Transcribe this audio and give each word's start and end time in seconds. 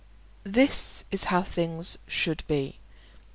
This 0.49 1.05
is 1.11 1.25
how 1.25 1.43
things 1.43 1.99
should 2.07 2.43
be. 2.47 2.79